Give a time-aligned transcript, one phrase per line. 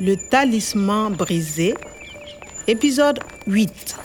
[0.00, 1.74] Le talisman brisé,
[2.66, 3.96] épisode 8.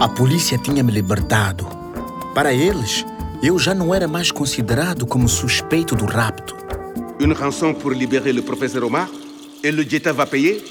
[0.00, 1.66] A polícia tinha me libertado.
[2.34, 3.04] Para eles,
[3.42, 6.54] eu já não era mais considerado como suspeito do rapto.
[7.20, 9.08] Une rançon pour libérer le professeur Omar
[9.64, 10.62] Et le Jetta va payer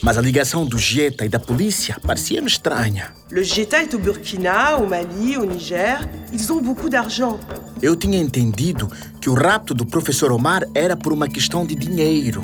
[0.00, 3.12] Mas a ligação do Jetta e da polícia parecia-me estranha.
[3.30, 6.08] Le Jetta est au Burkina, au Mali, au Niger.
[6.32, 7.38] Ils ont beaucoup d'argent.
[7.82, 8.88] Eu tinha entendido
[9.20, 12.42] que o rapto do professor Omar era por uma questão de dinheiro.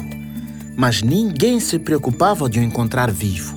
[0.76, 3.54] Mas ninguém se preocupava de o encontrar vivo.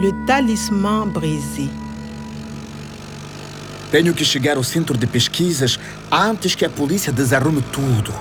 [0.00, 1.68] Le talisman brisé.
[3.92, 5.78] Tenho que chegar ao centro de pesquisas
[6.10, 8.12] antes que a polícia desarrume tudo.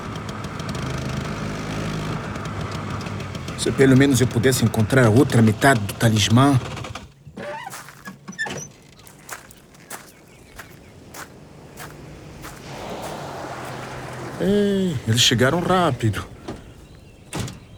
[3.61, 6.59] Se pelo menos eu pudesse encontrar a outra metade do talismã.
[14.39, 16.25] Ei, eles chegaram rápido.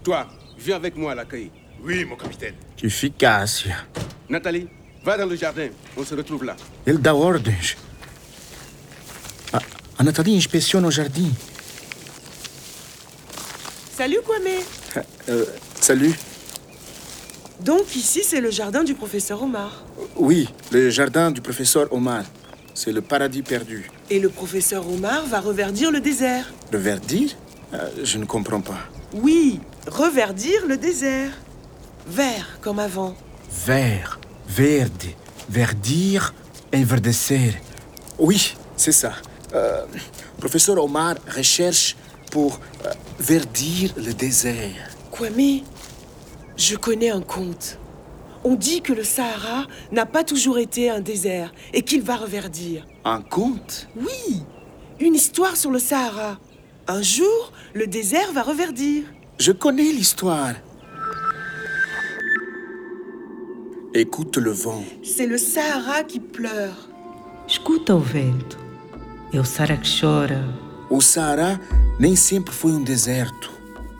[0.06, 0.26] Toi,
[0.58, 1.52] viens avec moi à l'accueil.
[1.84, 2.56] Oui, mon capitaine.
[2.78, 3.86] Que eficácia.
[4.30, 4.70] Nathalie,
[5.04, 5.70] va dans le jardin.
[5.98, 6.56] On se retrouve là.
[6.88, 7.76] Ele dá ordens.
[9.52, 9.59] A,
[9.98, 11.36] a Nathalie inspeciona o jardim.
[13.98, 14.64] Salut Kwame.
[15.28, 15.45] Euh,
[15.84, 16.14] salut.
[17.62, 19.84] Donc ici, c'est le jardin du professeur Omar.
[20.16, 22.23] Oui, le jardin du professeur Omar.
[22.73, 23.89] C'est le paradis perdu.
[24.09, 26.45] Et le professeur Omar va reverdir le désert.
[26.72, 27.30] Le verdir
[27.73, 28.81] Euh, Je ne comprends pas.
[29.14, 31.31] Oui, reverdir le désert.
[32.08, 33.16] Vert, comme avant.
[33.66, 35.06] Vert, verde,
[35.50, 36.34] verdir,
[36.73, 37.54] enverdecer.
[38.20, 39.14] Oui, c'est ça.
[39.56, 39.84] Euh,
[40.38, 41.95] professeur Omar recherche
[42.31, 44.89] pour euh, verdir le désert.
[45.11, 45.61] Kwame,
[46.58, 47.80] je connais un conte.
[48.44, 52.86] On dit que le Sahara n'a pas toujours été un désert et qu'il va reverdir.
[53.06, 54.42] Un conte Oui,
[55.00, 56.38] une histoire sur le Sahara.
[56.88, 59.05] Un jour, le désert va reverdir.
[59.39, 60.55] Je connais l'histoire.
[63.94, 64.83] Écoute le vent.
[65.04, 66.89] C'est le Sahara qui pleure.
[67.48, 68.58] Escuta o vento.
[69.33, 70.44] É o Sara que chora.
[70.89, 71.60] O Saara
[72.00, 73.52] nem sempre foi um deserto.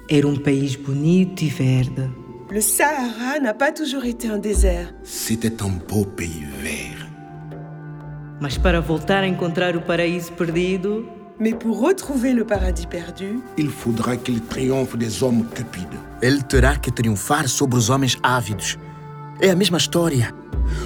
[0.10, 2.10] Era um país bonito e verde.
[2.54, 4.94] Le Sahara n'a pas toujours été un désert.
[5.04, 7.10] C'était un beau pays vert.
[8.40, 11.04] Mas para voltar a encontrar o paraíso perdido,
[11.40, 15.98] Mais pour retrouver le paradis perdu, Il faudra qu'il triomphe des hommes cupides.
[16.22, 18.78] Ele terá que triunfar sobre os homens ávidos.
[19.42, 20.32] É a mesma história.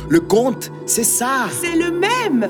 [0.10, 1.50] Le conte, c'est ça.
[1.52, 2.50] c'est le même.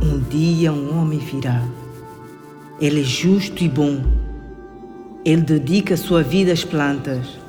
[0.00, 1.60] um dia um homem virá.
[2.80, 4.00] Ele é justo e bom.
[5.24, 7.39] Ele dedica sua vida às plantas.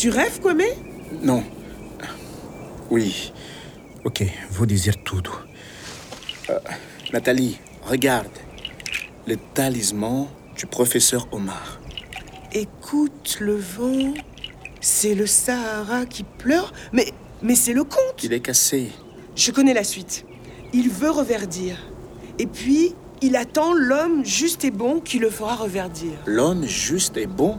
[0.00, 0.62] Tu rêves, Kwame?
[1.22, 1.44] Non.
[2.90, 3.34] Oui.
[4.02, 5.30] Ok, vou dizer tudo.
[6.48, 6.58] Euh,
[7.12, 8.32] Nathalie, regarde.
[9.26, 11.78] Le talisman du professeur Omar.
[12.54, 14.14] Écoute le vent.
[14.80, 16.72] C'est le Sahara qui pleure.
[16.94, 17.12] Mais,
[17.42, 18.24] mais c'est le conte.
[18.24, 18.92] Il est cassé.
[19.36, 20.24] Je connais la suite.
[20.72, 21.76] Il veut reverdir.
[22.38, 26.12] Et puis, il attend l'homme juste et bon qui le fera reverdir.
[26.24, 27.58] L'homme juste et bon?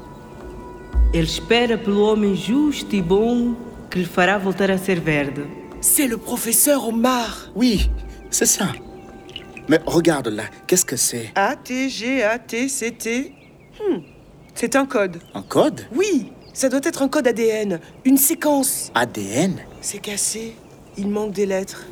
[1.13, 3.55] Ele espera pelo homem justo e bom
[3.89, 5.45] que lhe fará voltar a ser verde.
[5.81, 7.51] C'est le professeur Omar.
[7.55, 7.89] Oui,
[8.29, 8.71] c'est ça.
[9.67, 11.31] Mais regarde là, qu'est-ce que c'est?
[11.35, 13.33] A-T-G-A-T-C-T.
[13.79, 13.99] Hmm,
[14.53, 15.17] C'est un code.
[15.33, 15.81] Un code?
[15.93, 17.79] Oui, ça doit être un code ADN.
[18.05, 18.91] Une séquence.
[18.95, 20.55] ADN C'est cassé.
[20.97, 21.85] Il manque des lettres.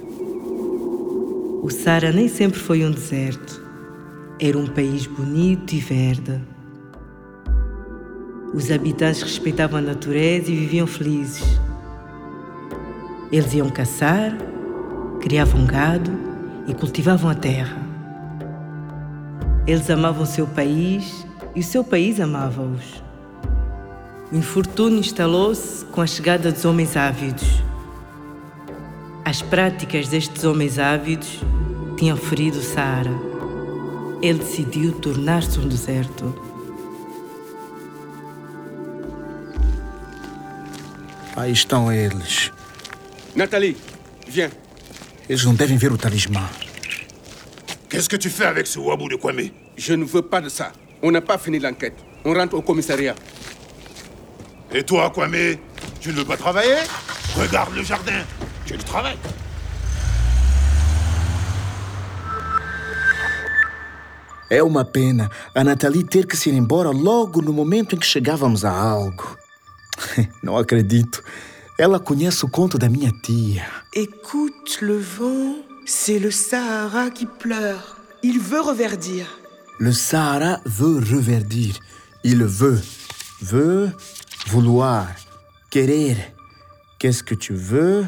[1.62, 3.62] O Sara nem sempre foi um deserto.
[4.40, 6.40] Era um país bonito e verde.
[8.54, 11.60] Os habitantes respeitavam a natureza e viviam felizes.
[13.32, 14.36] Eles iam caçar,
[15.22, 16.12] criavam gado
[16.68, 17.78] e cultivavam a terra.
[19.68, 23.04] Eles amavam o seu país e o seu país amava-os.
[24.32, 27.62] O infortúnio instalou-se com a chegada dos homens ávidos.
[29.24, 31.40] As práticas destes homens ávidos
[31.98, 33.14] tinham ferido o Saara.
[34.24, 36.49] Ele decidiu tornar-se um deserto.
[41.40, 42.52] Aí estão eles.
[43.34, 43.78] Nathalie,
[44.28, 44.52] viens.
[45.30, 46.50] Eles não devem ver o talismã.
[47.90, 49.54] Qu'est-ce que tu fais avec ce wabou de Kwame?
[49.78, 50.74] Je ne veux pas de ça.
[51.02, 51.96] On n'a pas fini l'enquête.
[52.26, 53.16] On rentre au commissariat.
[54.74, 55.56] Et toi, Kwame
[56.02, 56.84] Tu ne veux pas travailler?
[57.38, 58.26] Regarde le jardin.
[58.66, 59.18] Tu du travail.
[64.50, 68.06] É uma pena a Nathalie ter que se ir embora logo no momento em que
[68.06, 69.38] chegávamos a algo.
[70.44, 71.24] Não acredito.
[71.78, 73.66] Ela conhece o conto da minha tia.
[73.94, 75.56] Écoute le vent,
[75.86, 77.98] c'est le Sahara qui pleure.
[78.22, 79.26] Il veut reverdir.
[79.80, 81.80] Le Sahara veut reverdir.
[82.24, 82.82] Il veut.
[83.42, 83.94] Veut,
[84.48, 85.08] vouloir,
[85.70, 86.18] querer.
[87.00, 88.06] Qu'est-ce que tu veux?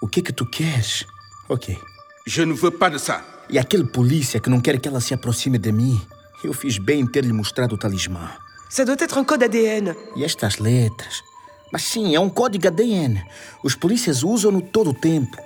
[0.00, 1.04] O que que tu queres?
[1.48, 1.76] Ok.
[2.24, 3.24] Je ne veux pas de ça.
[3.50, 6.00] E aquele polícia que não quer que ela se aproxime de mim?
[6.44, 8.30] Eu fiz bem em ter lhe mostrado o talismã.
[8.68, 9.96] Ça doit être un code ADN.
[10.14, 11.22] E estas letras?
[11.72, 13.22] Mas sim, é um código ADN.
[13.62, 15.36] Os polícias usam-no todo o tempo.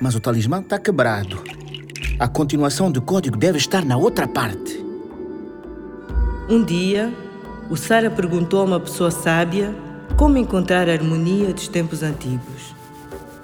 [0.00, 1.42] Mas o talismã está quebrado.
[2.18, 4.84] A continuação do código deve estar na outra parte.
[6.48, 7.12] Um dia,
[7.70, 9.74] o Sara perguntou a uma pessoa sábia
[10.16, 12.74] como encontrar a harmonia dos tempos antigos.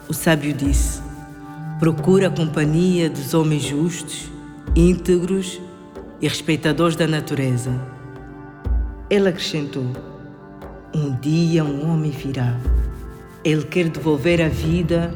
[0.08, 1.00] O sábio disse:
[1.78, 4.30] procura a companhia dos homens justos,
[4.74, 5.60] íntegros
[6.20, 7.70] e respeitadores da natureza.
[9.08, 9.86] Ele acrescentou:
[10.94, 12.56] Um dia um homem virá.
[13.44, 15.14] Ele quer devolver a vida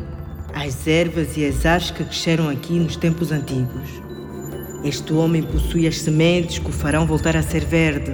[0.54, 3.88] às ervas e às árvores que cresceram aqui nos tempos antigos.
[4.84, 8.12] Este homem possui as sementes que o farão voltar a ser verde.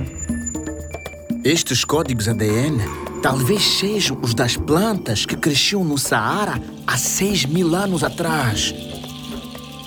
[1.45, 2.79] Estes códigos ADN
[3.23, 8.75] talvez sejam os das plantas que cresciam no Saara há seis mil anos atrás.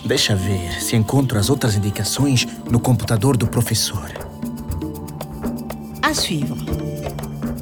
[0.03, 4.09] Deixa ver se encontro as outras indicações no computador do professor.
[6.01, 6.80] À suivre.